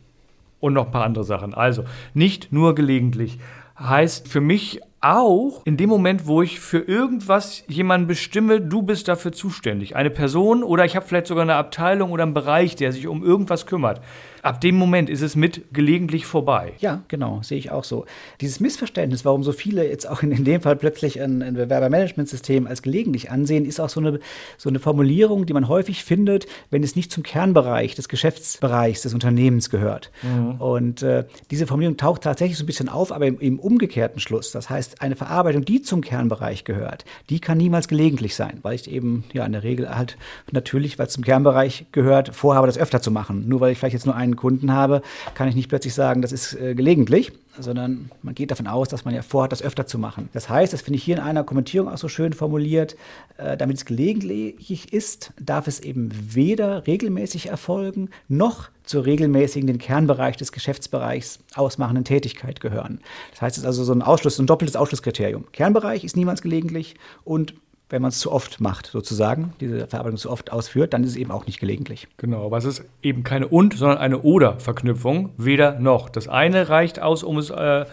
und 0.59 0.73
noch 0.73 0.87
ein 0.87 0.91
paar 0.91 1.05
andere 1.05 1.23
Sachen. 1.23 1.53
Also 1.53 1.83
nicht 2.13 2.51
nur 2.51 2.75
gelegentlich. 2.75 3.37
Heißt 3.77 4.27
für 4.27 4.41
mich 4.41 4.81
auch 5.01 5.61
in 5.65 5.75
dem 5.75 5.89
Moment, 5.89 6.27
wo 6.27 6.41
ich 6.41 6.59
für 6.59 6.79
irgendwas 6.79 7.63
jemanden 7.67 8.07
bestimme, 8.07 8.61
du 8.61 8.81
bist 8.81 9.07
dafür 9.07 9.33
zuständig. 9.33 9.95
Eine 9.95 10.09
Person 10.09 10.63
oder 10.63 10.85
ich 10.85 10.95
habe 10.95 11.05
vielleicht 11.05 11.27
sogar 11.27 11.41
eine 11.41 11.55
Abteilung 11.55 12.11
oder 12.11 12.23
einen 12.23 12.33
Bereich, 12.33 12.75
der 12.75 12.93
sich 12.93 13.07
um 13.07 13.23
irgendwas 13.23 13.65
kümmert. 13.65 14.01
Ab 14.43 14.59
dem 14.59 14.75
Moment 14.75 15.09
ist 15.09 15.21
es 15.21 15.35
mit 15.35 15.73
gelegentlich 15.73 16.25
vorbei. 16.25 16.73
Ja, 16.79 17.03
genau, 17.07 17.41
sehe 17.41 17.57
ich 17.57 17.71
auch 17.71 17.85
so. 17.85 18.05
Dieses 18.41 18.59
Missverständnis, 18.59 19.23
warum 19.23 19.41
so 19.41 19.53
viele 19.53 19.87
jetzt 19.87 20.07
auch 20.07 20.21
in, 20.21 20.31
in 20.31 20.43
dem 20.43 20.61
Fall 20.61 20.75
plötzlich 20.75 21.21
ein, 21.21 21.41
ein 21.41 21.53
Bewerbermanagementsystem 21.55 22.67
als 22.67 22.81
gelegentlich 22.81 23.31
ansehen, 23.31 23.65
ist 23.65 23.79
auch 23.79 23.89
so 23.89 24.01
eine, 24.01 24.19
so 24.57 24.67
eine 24.69 24.79
Formulierung, 24.79 25.45
die 25.45 25.53
man 25.53 25.69
häufig 25.69 26.03
findet, 26.03 26.45
wenn 26.69 26.83
es 26.83 26.95
nicht 26.95 27.11
zum 27.11 27.23
Kernbereich 27.23 27.95
des 27.95 28.09
Geschäftsbereichs 28.09 29.01
des 29.01 29.13
Unternehmens 29.13 29.69
gehört. 29.69 30.11
Mhm. 30.21 30.61
Und 30.61 31.01
äh, 31.03 31.23
diese 31.49 31.65
Formulierung 31.65 31.95
taucht 31.95 32.23
tatsächlich 32.23 32.57
so 32.57 32.65
ein 32.65 32.67
bisschen 32.67 32.89
auf, 32.89 33.13
aber 33.13 33.25
im, 33.25 33.39
im 33.39 33.59
umgekehrten 33.59 34.19
Schluss. 34.19 34.51
Das 34.51 34.69
heißt, 34.69 35.01
eine 35.01 35.15
Verarbeitung, 35.15 35.63
die 35.63 35.81
zum 35.81 36.01
Kernbereich 36.01 36.65
gehört, 36.65 37.05
die 37.29 37.39
kann 37.39 37.57
niemals 37.57 37.87
gelegentlich 37.87 38.35
sein, 38.35 38.59
weil 38.61 38.75
ich 38.75 38.91
eben 38.91 39.23
ja 39.31 39.45
in 39.45 39.53
der 39.53 39.63
Regel 39.63 39.95
halt 39.95 40.17
natürlich, 40.51 40.99
weil 40.99 41.07
es 41.07 41.13
zum 41.13 41.23
Kernbereich 41.23 41.85
gehört, 41.93 42.35
vorhabe, 42.35 42.67
das 42.67 42.77
öfter 42.77 43.01
zu 43.01 43.09
machen. 43.09 43.47
Nur 43.47 43.61
weil 43.61 43.71
ich 43.71 43.77
vielleicht 43.77 43.93
jetzt 43.93 44.05
nur 44.05 44.15
einen 44.15 44.32
Kunden 44.35 44.71
habe, 44.71 45.01
kann 45.35 45.47
ich 45.47 45.55
nicht 45.55 45.69
plötzlich 45.69 45.93
sagen, 45.93 46.21
das 46.21 46.31
ist 46.31 46.53
äh, 46.53 46.75
gelegentlich, 46.75 47.31
sondern 47.59 48.09
man 48.21 48.33
geht 48.33 48.51
davon 48.51 48.67
aus, 48.67 48.89
dass 48.89 49.05
man 49.05 49.13
ja 49.13 49.21
vorhat, 49.21 49.51
das 49.51 49.61
öfter 49.61 49.85
zu 49.85 49.99
machen. 49.99 50.29
Das 50.33 50.49
heißt, 50.49 50.73
das 50.73 50.81
finde 50.81 50.97
ich 50.97 51.03
hier 51.03 51.17
in 51.17 51.21
einer 51.21 51.43
Kommentierung 51.43 51.89
auch 51.89 51.97
so 51.97 52.07
schön 52.07 52.33
formuliert, 52.33 52.95
äh, 53.37 53.57
damit 53.57 53.77
es 53.77 53.85
gelegentlich 53.85 54.93
ist, 54.93 55.33
darf 55.39 55.67
es 55.67 55.79
eben 55.79 56.09
weder 56.13 56.87
regelmäßig 56.87 57.47
erfolgen, 57.47 58.09
noch 58.27 58.69
zur 58.83 59.05
regelmäßigen 59.05 59.67
den 59.67 59.77
Kernbereich 59.77 60.37
des 60.37 60.51
Geschäftsbereichs 60.51 61.39
ausmachenden 61.55 62.03
Tätigkeit 62.03 62.59
gehören. 62.59 62.99
Das 63.31 63.41
heißt, 63.41 63.57
es 63.57 63.63
ist 63.63 63.67
also 63.67 63.83
so 63.83 63.93
ein 63.93 64.01
Ausschluss, 64.01 64.39
ein 64.39 64.47
doppeltes 64.47 64.75
Ausschlusskriterium. 64.75 65.45
Kernbereich 65.51 66.03
ist 66.03 66.17
niemals 66.17 66.41
gelegentlich 66.41 66.95
und 67.23 67.53
wenn 67.89 68.01
man 68.01 68.09
es 68.09 68.19
zu 68.19 68.31
oft 68.31 68.59
macht, 68.59 68.87
sozusagen, 68.87 69.53
diese 69.59 69.87
Verarbeitung 69.87 70.17
zu 70.17 70.31
oft 70.31 70.51
ausführt, 70.51 70.93
dann 70.93 71.03
ist 71.03 71.11
es 71.11 71.15
eben 71.15 71.31
auch 71.31 71.45
nicht 71.45 71.59
gelegentlich. 71.59 72.07
Genau, 72.17 72.45
aber 72.45 72.57
es 72.57 72.65
ist 72.65 72.83
eben 73.01 73.23
keine 73.23 73.47
und, 73.47 73.75
sondern 73.75 73.99
eine 73.99 74.19
oder-Verknüpfung, 74.21 75.29
weder 75.37 75.79
noch. 75.79 76.09
Das 76.09 76.27
eine 76.27 76.69
reicht 76.69 76.99
aus, 76.99 77.23
um 77.23 77.37
es 77.37 77.49
äh, 77.49 77.85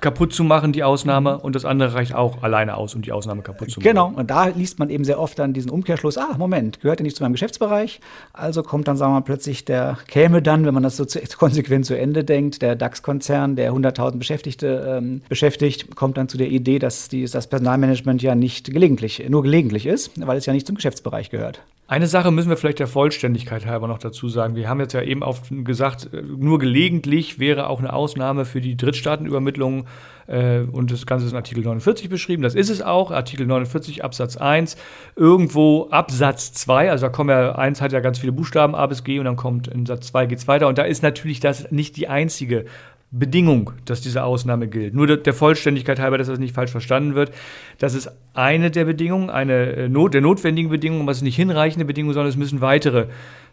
kaputt 0.00 0.32
zu 0.32 0.44
machen, 0.44 0.72
die 0.72 0.82
Ausnahme, 0.82 1.38
und 1.38 1.54
das 1.54 1.64
andere 1.64 1.94
reicht 1.94 2.14
auch 2.14 2.42
alleine 2.42 2.76
aus, 2.76 2.94
um 2.94 3.02
die 3.02 3.12
Ausnahme 3.12 3.42
kaputt 3.42 3.70
zu 3.70 3.80
machen. 3.80 3.88
Genau, 3.88 4.12
und 4.14 4.30
da 4.30 4.46
liest 4.46 4.78
man 4.78 4.90
eben 4.90 5.04
sehr 5.04 5.20
oft 5.20 5.38
dann 5.38 5.52
diesen 5.52 5.70
Umkehrschluss, 5.70 6.18
ah, 6.18 6.36
Moment, 6.38 6.80
gehört 6.80 7.00
ja 7.00 7.04
nicht 7.04 7.16
zu 7.16 7.22
meinem 7.22 7.32
Geschäftsbereich, 7.32 8.00
also 8.32 8.62
kommt 8.62 8.88
dann, 8.88 8.96
sagen 8.96 9.12
wir 9.12 9.20
mal, 9.20 9.24
plötzlich 9.24 9.64
der, 9.64 9.98
käme 10.08 10.42
dann, 10.42 10.64
wenn 10.66 10.74
man 10.74 10.82
das 10.82 10.96
so 10.96 11.04
zu, 11.04 11.20
konsequent 11.38 11.86
zu 11.86 11.98
Ende 11.98 12.24
denkt, 12.24 12.62
der 12.62 12.76
DAX-Konzern, 12.76 13.56
der 13.56 13.72
100.000 13.72 14.18
Beschäftigte 14.18 14.98
ähm, 14.98 15.22
beschäftigt, 15.28 15.94
kommt 15.96 16.16
dann 16.16 16.28
zu 16.28 16.38
der 16.38 16.48
Idee, 16.48 16.78
dass 16.78 17.08
die, 17.08 17.24
das 17.24 17.46
Personalmanagement 17.46 18.22
ja 18.22 18.34
nicht 18.34 18.72
gelegentlich, 18.72 19.24
nur 19.28 19.42
gelegentlich 19.42 19.86
ist, 19.86 20.12
weil 20.26 20.38
es 20.38 20.46
ja 20.46 20.52
nicht 20.52 20.66
zum 20.66 20.76
Geschäftsbereich 20.76 21.30
gehört. 21.30 21.60
Eine 21.90 22.06
Sache 22.06 22.30
müssen 22.30 22.50
wir 22.50 22.56
vielleicht 22.56 22.78
der 22.78 22.86
Vollständigkeit 22.86 23.66
halber 23.66 23.88
noch 23.88 23.98
dazu 23.98 24.28
sagen. 24.28 24.54
Wir 24.54 24.68
haben 24.68 24.78
jetzt 24.78 24.92
ja 24.92 25.02
eben 25.02 25.24
oft 25.24 25.46
gesagt, 25.64 26.08
nur 26.12 26.60
gelegentlich 26.60 27.40
wäre 27.40 27.68
auch 27.68 27.80
eine 27.80 27.92
Ausnahme 27.92 28.44
für 28.44 28.60
die 28.60 28.76
Drittstaatenübermittlung 28.76 29.86
äh, 30.30 30.60
und 30.60 30.90
das 30.92 31.06
Ganze 31.06 31.26
ist 31.26 31.32
in 31.32 31.36
Artikel 31.36 31.64
49 31.64 32.08
beschrieben. 32.08 32.42
Das 32.42 32.54
ist 32.54 32.70
es 32.70 32.82
auch. 32.82 33.10
Artikel 33.10 33.46
49 33.46 34.04
Absatz 34.04 34.36
1. 34.36 34.76
Irgendwo 35.16 35.88
Absatz 35.90 36.52
2, 36.52 36.90
also 36.90 37.06
da 37.06 37.12
kommen 37.12 37.30
ja, 37.30 37.52
1 37.54 37.80
hat 37.80 37.92
ja 37.92 38.00
ganz 38.00 38.18
viele 38.18 38.32
Buchstaben, 38.32 38.74
A 38.74 38.86
bis 38.86 39.04
G 39.04 39.18
und 39.18 39.24
dann 39.24 39.36
kommt 39.36 39.68
in 39.68 39.86
Satz 39.86 40.08
2 40.08 40.26
geht 40.26 40.38
es 40.38 40.48
weiter. 40.48 40.68
Und 40.68 40.78
da 40.78 40.82
ist 40.82 41.02
natürlich 41.02 41.40
das 41.40 41.70
nicht 41.70 41.96
die 41.96 42.08
einzige 42.08 42.64
Bedingung, 43.12 43.72
dass 43.86 44.00
diese 44.02 44.22
Ausnahme 44.22 44.68
gilt. 44.68 44.94
Nur 44.94 45.16
der 45.16 45.34
Vollständigkeit 45.34 45.98
halber, 45.98 46.16
dass 46.16 46.28
das 46.28 46.38
nicht 46.38 46.54
falsch 46.54 46.70
verstanden 46.70 47.16
wird. 47.16 47.32
Das 47.78 47.94
ist 47.94 48.08
eine 48.34 48.70
der 48.70 48.84
Bedingungen, 48.84 49.30
eine 49.30 49.72
äh, 49.72 49.88
Not, 49.88 50.14
der 50.14 50.20
notwendigen 50.20 50.70
Bedingungen, 50.70 51.02
aber 51.02 51.10
es 51.10 51.18
ist 51.18 51.24
nicht 51.24 51.34
hinreichende 51.34 51.84
Bedingungen, 51.84 52.14
sondern 52.14 52.30
es 52.30 52.36
müssen 52.36 52.60
weitere 52.60 53.06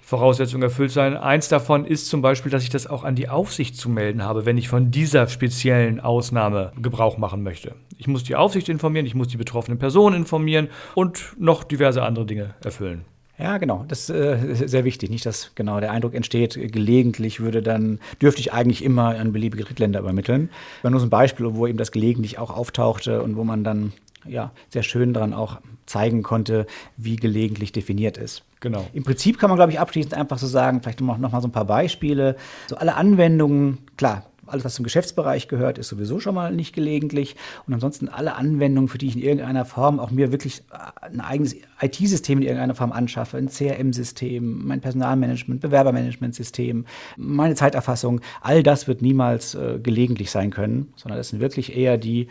Voraussetzungen 0.07 0.63
erfüllt 0.63 0.91
sein. 0.91 1.17
Eins 1.17 1.49
davon 1.49 1.83
ist 1.83 2.07
zum 2.07 2.21
Beispiel, 2.21 2.49
dass 2.49 2.63
ich 2.63 2.69
das 2.69 2.87
auch 2.87 3.03
an 3.03 3.15
die 3.15 3.27
Aufsicht 3.27 3.75
zu 3.75 3.89
melden 3.89 4.23
habe, 4.23 4.45
wenn 4.45 4.57
ich 4.57 4.69
von 4.69 4.89
dieser 4.89 5.27
speziellen 5.27 5.99
Ausnahme 5.99 6.71
Gebrauch 6.81 7.17
machen 7.17 7.43
möchte. 7.43 7.75
Ich 7.97 8.07
muss 8.07 8.23
die 8.23 8.37
Aufsicht 8.37 8.69
informieren, 8.69 9.05
ich 9.05 9.15
muss 9.15 9.27
die 9.27 9.35
betroffene 9.35 9.75
Person 9.75 10.13
informieren 10.13 10.69
und 10.95 11.35
noch 11.37 11.65
diverse 11.65 12.03
andere 12.03 12.25
Dinge 12.25 12.53
erfüllen. 12.63 13.03
Ja, 13.37 13.57
genau. 13.57 13.83
Das 13.89 14.09
äh, 14.09 14.51
ist 14.51 14.69
sehr 14.69 14.85
wichtig. 14.85 15.09
Nicht, 15.09 15.25
dass 15.25 15.51
genau 15.55 15.81
der 15.81 15.91
Eindruck 15.91 16.13
entsteht, 16.13 16.53
gelegentlich 16.71 17.41
würde 17.41 17.61
dann, 17.61 17.99
dürfte 18.21 18.39
ich 18.39 18.53
eigentlich 18.53 18.85
immer 18.85 19.09
an 19.09 19.33
beliebige 19.33 19.65
Drittländer 19.65 19.99
übermitteln. 19.99 20.51
War 20.83 20.91
nur 20.91 21.01
so 21.01 21.07
ein 21.07 21.09
Beispiel, 21.09 21.53
wo 21.53 21.67
eben 21.67 21.77
das 21.77 21.91
gelegentlich 21.91 22.39
auch 22.39 22.55
auftauchte 22.55 23.21
und 23.21 23.35
wo 23.35 23.43
man 23.43 23.65
dann 23.65 23.91
ja 24.25 24.53
sehr 24.69 24.83
schön 24.83 25.11
daran 25.11 25.33
auch 25.33 25.59
zeigen 25.85 26.23
konnte, 26.23 26.65
wie 26.95 27.17
gelegentlich 27.17 27.73
definiert 27.73 28.15
ist. 28.15 28.46
Genau. 28.59 28.87
Im 28.93 29.03
Prinzip 29.03 29.37
kann 29.37 29.49
man, 29.49 29.57
glaube 29.57 29.71
ich, 29.71 29.79
abschließend 29.79 30.13
einfach 30.13 30.37
so 30.37 30.47
sagen, 30.47 30.81
vielleicht 30.81 31.01
noch, 31.01 31.17
noch 31.17 31.31
mal 31.31 31.41
so 31.41 31.47
ein 31.47 31.51
paar 31.51 31.65
Beispiele. 31.65 32.35
So 32.67 32.75
alle 32.77 32.95
Anwendungen, 32.95 33.79
klar, 33.97 34.23
alles, 34.47 34.65
was 34.65 34.75
zum 34.75 34.83
Geschäftsbereich 34.83 35.47
gehört, 35.47 35.77
ist 35.77 35.89
sowieso 35.89 36.19
schon 36.19 36.35
mal 36.35 36.53
nicht 36.53 36.73
gelegentlich. 36.73 37.35
Und 37.67 37.73
ansonsten 37.73 38.07
alle 38.07 38.35
Anwendungen, 38.35 38.87
für 38.87 38.97
die 38.97 39.07
ich 39.07 39.15
in 39.15 39.21
irgendeiner 39.21 39.65
Form 39.65 39.99
auch 39.99 40.11
mir 40.11 40.31
wirklich 40.31 40.63
äh, 40.71 41.07
ein 41.07 41.19
eigenes 41.19 41.55
IT-System 41.81 42.39
in 42.39 42.45
irgendeiner 42.45 42.75
Form 42.75 42.91
anschaffe, 42.91 43.37
ein 43.37 43.49
CRM-System, 43.49 44.65
mein 44.65 44.81
Personalmanagement, 44.81 45.61
Bewerbermanagementsystem, 45.61 46.85
meine 47.17 47.55
Zeiterfassung, 47.55 48.21
all 48.41 48.63
das 48.63 48.87
wird 48.87 49.01
niemals 49.01 49.55
äh, 49.55 49.79
gelegentlich 49.81 50.31
sein 50.31 50.49
können, 50.49 50.93
sondern 50.95 51.17
das 51.17 51.29
sind 51.29 51.41
wirklich 51.41 51.75
eher 51.75 51.97
die, 51.97 52.27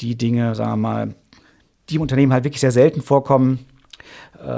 die 0.00 0.16
Dinge, 0.16 0.54
sagen 0.54 0.70
wir 0.72 0.76
mal, 0.76 1.14
die 1.88 1.96
im 1.96 2.02
Unternehmen 2.02 2.32
halt 2.32 2.44
wirklich 2.44 2.60
sehr 2.60 2.70
selten 2.70 3.00
vorkommen, 3.00 3.60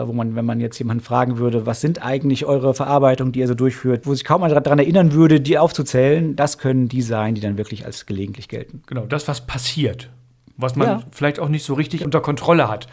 wo 0.05 0.13
man, 0.13 0.37
wenn 0.37 0.45
man 0.45 0.61
jetzt 0.61 0.79
jemanden 0.79 1.03
fragen 1.03 1.39
würde, 1.39 1.67
was 1.67 1.81
sind 1.81 2.05
eigentlich 2.05 2.45
eure 2.47 2.75
Verarbeitungen, 2.75 3.33
die 3.33 3.41
ihr 3.41 3.49
so 3.49 3.55
durchführt, 3.55 4.07
wo 4.07 4.15
sich 4.15 4.25
kaum 4.25 4.43
einer 4.43 4.61
daran 4.61 4.79
erinnern 4.79 5.13
würde, 5.13 5.41
die 5.41 5.59
aufzuzählen, 5.59 6.37
das 6.37 6.59
können 6.59 6.89
die 6.89 7.03
sein, 7.03 7.35
die 7.35 7.41
dann 7.41 7.59
wirklich 7.59 7.87
als 7.87 8.07
gelegentlich 8.07 8.49
gelten. 8.49 8.83
Genau, 8.87 9.07
das, 9.07 9.29
was 9.29 9.47
passiert. 9.47 10.11
Was 10.57 10.77
man 10.77 10.87
ja. 10.87 11.03
vielleicht 11.11 11.41
auch 11.41 11.49
nicht 11.49 11.65
so 11.65 11.73
richtig 11.73 12.05
unter 12.05 12.21
Kontrolle 12.21 12.69
hat, 12.69 12.87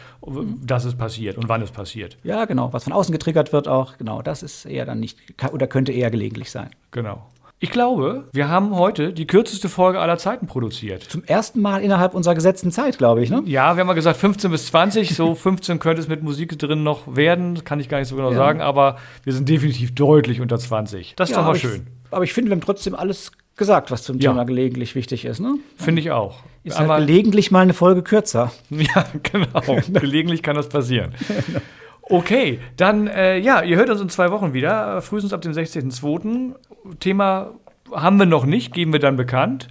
dass 0.64 0.86
es 0.86 0.94
passiert 0.94 1.36
und 1.36 1.50
wann 1.50 1.60
es 1.60 1.70
passiert. 1.70 2.16
Ja, 2.22 2.46
genau. 2.46 2.72
Was 2.72 2.84
von 2.84 2.94
außen 2.94 3.12
getriggert 3.12 3.52
wird 3.52 3.68
auch, 3.68 3.98
genau, 3.98 4.22
das 4.22 4.42
ist 4.42 4.64
eher 4.64 4.86
dann 4.86 5.00
nicht 5.00 5.18
oder 5.52 5.66
könnte 5.66 5.92
eher 5.92 6.10
gelegentlich 6.10 6.50
sein. 6.50 6.70
Genau. 6.92 7.26
Ich 7.60 7.70
glaube, 7.70 8.28
wir 8.32 8.48
haben 8.48 8.76
heute 8.76 9.12
die 9.12 9.26
kürzeste 9.26 9.68
Folge 9.68 9.98
aller 9.98 10.16
Zeiten 10.16 10.46
produziert. 10.46 11.02
Zum 11.02 11.24
ersten 11.24 11.60
Mal 11.60 11.82
innerhalb 11.82 12.14
unserer 12.14 12.36
gesetzten 12.36 12.70
Zeit, 12.70 12.98
glaube 12.98 13.20
ich, 13.20 13.30
ne? 13.30 13.42
Ja, 13.46 13.74
wir 13.74 13.80
haben 13.80 13.88
mal 13.88 13.94
gesagt 13.94 14.18
15 14.18 14.48
bis 14.52 14.66
20. 14.66 15.16
So 15.16 15.34
15 15.34 15.80
könnte 15.80 16.00
es 16.00 16.06
mit 16.06 16.22
Musik 16.22 16.56
drin 16.56 16.84
noch 16.84 17.16
werden. 17.16 17.64
Kann 17.64 17.80
ich 17.80 17.88
gar 17.88 17.98
nicht 17.98 18.06
so 18.06 18.14
genau 18.14 18.30
ja. 18.30 18.36
sagen. 18.36 18.60
Aber 18.60 18.98
wir 19.24 19.32
sind 19.32 19.48
definitiv 19.48 19.92
deutlich 19.92 20.40
unter 20.40 20.56
20. 20.56 21.14
Das 21.16 21.30
ist 21.30 21.34
ja, 21.34 21.42
doch 21.42 21.48
mal 21.48 21.56
schön. 21.56 21.88
Ich, 22.04 22.12
aber 22.12 22.22
ich 22.22 22.32
finde, 22.32 22.50
wir 22.50 22.54
haben 22.54 22.60
trotzdem 22.60 22.94
alles 22.94 23.32
gesagt, 23.56 23.90
was 23.90 24.04
zum 24.04 24.20
ja. 24.20 24.30
Thema 24.30 24.44
gelegentlich 24.44 24.94
wichtig 24.94 25.24
ist. 25.24 25.40
Ne? 25.40 25.56
Finde 25.76 26.00
ich 26.00 26.12
auch. 26.12 26.44
Ist 26.62 26.78
halt 26.78 27.06
gelegentlich 27.06 27.50
mal 27.50 27.62
eine 27.62 27.74
Folge 27.74 28.02
kürzer. 28.02 28.52
Ja, 28.70 29.04
genau. 29.24 29.80
gelegentlich 30.00 30.44
kann 30.44 30.54
das 30.54 30.68
passieren. 30.68 31.12
Okay, 32.10 32.60
dann, 32.76 33.06
äh, 33.06 33.36
ja, 33.38 33.62
ihr 33.62 33.76
hört 33.76 33.90
uns 33.90 34.00
in 34.00 34.08
zwei 34.08 34.30
Wochen 34.30 34.54
wieder, 34.54 35.02
frühestens 35.02 35.32
ab 35.32 35.42
dem 35.42 35.52
16.02. 35.52 36.54
Thema 37.00 37.52
haben 37.92 38.18
wir 38.18 38.26
noch 38.26 38.46
nicht, 38.46 38.72
geben 38.72 38.92
wir 38.92 39.00
dann 39.00 39.16
bekannt. 39.16 39.68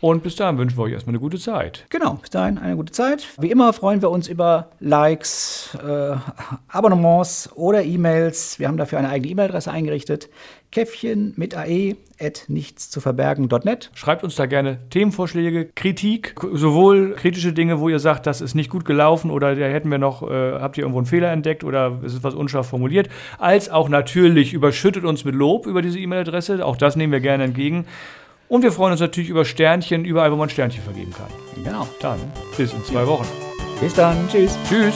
Und 0.00 0.22
bis 0.22 0.36
dahin 0.36 0.58
wünschen 0.58 0.78
wir 0.78 0.84
euch 0.84 0.92
erstmal 0.92 1.12
eine 1.12 1.20
gute 1.20 1.38
Zeit. 1.38 1.86
Genau, 1.90 2.14
bis 2.14 2.30
dahin 2.30 2.58
eine 2.58 2.76
gute 2.76 2.92
Zeit. 2.92 3.26
Wie 3.38 3.50
immer 3.50 3.72
freuen 3.72 4.00
wir 4.00 4.10
uns 4.10 4.28
über 4.28 4.68
Likes, 4.78 5.76
äh, 5.84 6.14
Abonnements 6.68 7.50
oder 7.56 7.82
E-Mails. 7.82 8.60
Wir 8.60 8.68
haben 8.68 8.76
dafür 8.76 8.98
eine 8.98 9.08
eigene 9.08 9.32
E-Mail-Adresse 9.32 9.72
eingerichtet. 9.72 10.28
Käffchen 10.70 11.32
mit 11.36 11.56
ae 11.56 11.96
at 12.20 12.44
nichtszuverbergen.net. 12.48 13.90
Schreibt 13.94 14.22
uns 14.22 14.36
da 14.36 14.46
gerne 14.46 14.78
Themenvorschläge, 14.90 15.70
Kritik, 15.74 16.34
sowohl 16.52 17.14
kritische 17.14 17.52
Dinge, 17.52 17.80
wo 17.80 17.88
ihr 17.88 17.98
sagt, 17.98 18.26
das 18.26 18.40
ist 18.40 18.54
nicht 18.54 18.70
gut 18.70 18.84
gelaufen 18.84 19.30
oder 19.30 19.56
da 19.56 19.66
hätten 19.66 19.90
wir 19.90 19.98
noch, 19.98 20.22
äh, 20.22 20.60
habt 20.60 20.76
ihr 20.76 20.82
irgendwo 20.82 20.98
einen 20.98 21.06
Fehler 21.06 21.32
entdeckt 21.32 21.64
oder 21.64 22.00
ist 22.02 22.14
es 22.14 22.22
was 22.22 22.34
unscharf 22.34 22.68
formuliert, 22.68 23.08
als 23.38 23.70
auch 23.70 23.88
natürlich 23.88 24.52
überschüttet 24.52 25.04
uns 25.04 25.24
mit 25.24 25.34
Lob 25.34 25.66
über 25.66 25.80
diese 25.80 25.98
E-Mail-Adresse. 25.98 26.64
Auch 26.64 26.76
das 26.76 26.96
nehmen 26.96 27.12
wir 27.12 27.20
gerne 27.20 27.44
entgegen. 27.44 27.86
Und 28.48 28.62
wir 28.62 28.72
freuen 28.72 28.92
uns 28.92 29.00
natürlich 29.00 29.28
über 29.28 29.44
Sternchen, 29.44 30.04
überall, 30.04 30.32
wo 30.32 30.36
man 30.36 30.48
Sternchen 30.48 30.82
vergeben 30.82 31.12
kann. 31.12 31.28
Genau. 31.62 31.86
Dann 32.00 32.18
bis 32.56 32.72
in 32.72 32.84
zwei 32.84 33.06
Wochen. 33.06 33.26
Bis 33.80 33.94
dann. 33.94 34.28
Tschüss. 34.28 34.56
Tschüss. 34.68 34.94